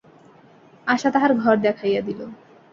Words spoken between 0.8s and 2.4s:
আশা তাঁহার ঘর দেখাইয়া দিল।